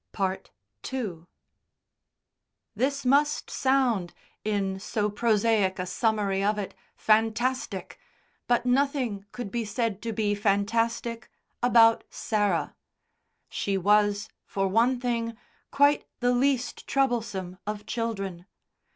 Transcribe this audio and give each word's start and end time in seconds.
II 0.19 1.27
This 2.75 3.05
must 3.05 3.51
sound, 3.51 4.15
in 4.43 4.79
so 4.79 5.11
prosaic 5.11 5.77
a 5.77 5.85
summary 5.85 6.43
of 6.43 6.57
it, 6.57 6.73
fantastic, 6.95 7.99
but 8.47 8.65
nothing 8.65 9.25
could 9.31 9.51
be 9.51 9.63
said 9.63 10.01
to 10.01 10.11
be 10.11 10.33
fantastic 10.33 11.29
about 11.61 12.03
Sarah. 12.09 12.75
She 13.47 13.77
was, 13.77 14.27
for 14.43 14.67
one 14.67 14.99
thing, 14.99 15.37
quite 15.69 16.07
the 16.19 16.33
least 16.33 16.87
troublesome 16.87 17.59
of 17.67 17.85
children. 17.85 18.47